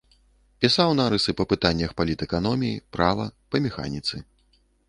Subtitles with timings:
[0.63, 4.15] Пісаў нарысы па пытаннях палітэканоміі, права, па механіцы.